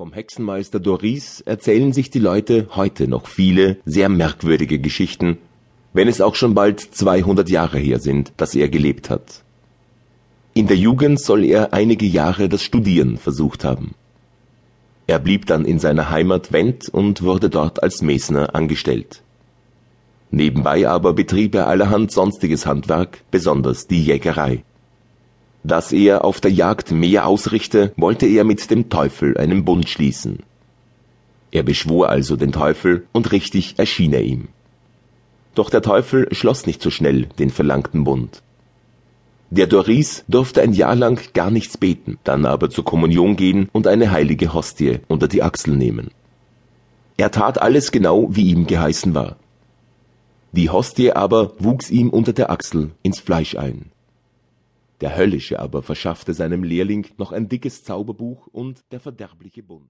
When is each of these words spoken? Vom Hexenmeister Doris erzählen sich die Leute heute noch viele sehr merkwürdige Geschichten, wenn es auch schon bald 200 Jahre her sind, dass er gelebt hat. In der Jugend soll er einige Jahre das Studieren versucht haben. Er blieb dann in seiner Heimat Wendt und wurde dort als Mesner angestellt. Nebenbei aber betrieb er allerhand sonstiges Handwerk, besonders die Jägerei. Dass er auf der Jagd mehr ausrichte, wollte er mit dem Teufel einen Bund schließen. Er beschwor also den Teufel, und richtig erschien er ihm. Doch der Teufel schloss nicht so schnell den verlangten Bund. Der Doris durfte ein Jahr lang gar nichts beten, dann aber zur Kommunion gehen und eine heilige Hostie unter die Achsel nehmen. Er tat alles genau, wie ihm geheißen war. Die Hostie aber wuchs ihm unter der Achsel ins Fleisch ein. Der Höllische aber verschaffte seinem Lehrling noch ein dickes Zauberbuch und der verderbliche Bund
Vom 0.00 0.14
Hexenmeister 0.14 0.80
Doris 0.80 1.42
erzählen 1.42 1.92
sich 1.92 2.08
die 2.08 2.20
Leute 2.20 2.68
heute 2.74 3.06
noch 3.06 3.26
viele 3.26 3.76
sehr 3.84 4.08
merkwürdige 4.08 4.78
Geschichten, 4.78 5.36
wenn 5.92 6.08
es 6.08 6.22
auch 6.22 6.36
schon 6.36 6.54
bald 6.54 6.80
200 6.80 7.50
Jahre 7.50 7.78
her 7.78 8.00
sind, 8.00 8.32
dass 8.38 8.54
er 8.54 8.70
gelebt 8.70 9.10
hat. 9.10 9.44
In 10.54 10.68
der 10.68 10.78
Jugend 10.78 11.20
soll 11.20 11.44
er 11.44 11.74
einige 11.74 12.06
Jahre 12.06 12.48
das 12.48 12.62
Studieren 12.62 13.18
versucht 13.18 13.62
haben. 13.62 13.94
Er 15.06 15.18
blieb 15.18 15.44
dann 15.44 15.66
in 15.66 15.78
seiner 15.78 16.08
Heimat 16.08 16.50
Wendt 16.50 16.88
und 16.88 17.20
wurde 17.20 17.50
dort 17.50 17.82
als 17.82 18.00
Mesner 18.00 18.54
angestellt. 18.54 19.20
Nebenbei 20.30 20.88
aber 20.88 21.12
betrieb 21.12 21.54
er 21.54 21.66
allerhand 21.66 22.10
sonstiges 22.10 22.64
Handwerk, 22.64 23.22
besonders 23.30 23.86
die 23.86 24.02
Jägerei. 24.02 24.64
Dass 25.62 25.92
er 25.92 26.24
auf 26.24 26.40
der 26.40 26.50
Jagd 26.50 26.90
mehr 26.90 27.26
ausrichte, 27.26 27.92
wollte 27.96 28.26
er 28.26 28.44
mit 28.44 28.70
dem 28.70 28.88
Teufel 28.88 29.36
einen 29.36 29.64
Bund 29.64 29.88
schließen. 29.88 30.40
Er 31.50 31.62
beschwor 31.62 32.08
also 32.08 32.36
den 32.36 32.52
Teufel, 32.52 33.06
und 33.12 33.32
richtig 33.32 33.78
erschien 33.78 34.12
er 34.12 34.22
ihm. 34.22 34.48
Doch 35.54 35.68
der 35.68 35.82
Teufel 35.82 36.28
schloss 36.32 36.66
nicht 36.66 36.80
so 36.80 36.90
schnell 36.90 37.26
den 37.38 37.50
verlangten 37.50 38.04
Bund. 38.04 38.42
Der 39.50 39.66
Doris 39.66 40.24
durfte 40.28 40.62
ein 40.62 40.72
Jahr 40.74 40.94
lang 40.94 41.20
gar 41.34 41.50
nichts 41.50 41.76
beten, 41.76 42.18
dann 42.22 42.46
aber 42.46 42.70
zur 42.70 42.84
Kommunion 42.84 43.34
gehen 43.34 43.68
und 43.72 43.88
eine 43.88 44.12
heilige 44.12 44.54
Hostie 44.54 45.00
unter 45.08 45.26
die 45.26 45.42
Achsel 45.42 45.76
nehmen. 45.76 46.12
Er 47.16 47.32
tat 47.32 47.60
alles 47.60 47.90
genau, 47.90 48.28
wie 48.30 48.48
ihm 48.50 48.68
geheißen 48.68 49.12
war. 49.12 49.36
Die 50.52 50.70
Hostie 50.70 51.12
aber 51.12 51.52
wuchs 51.58 51.90
ihm 51.90 52.10
unter 52.10 52.32
der 52.32 52.50
Achsel 52.50 52.92
ins 53.02 53.18
Fleisch 53.18 53.56
ein. 53.56 53.90
Der 55.00 55.16
Höllische 55.16 55.58
aber 55.58 55.82
verschaffte 55.82 56.34
seinem 56.34 56.62
Lehrling 56.62 57.06
noch 57.16 57.32
ein 57.32 57.48
dickes 57.48 57.84
Zauberbuch 57.84 58.46
und 58.48 58.84
der 58.92 59.00
verderbliche 59.00 59.62
Bund 59.62 59.78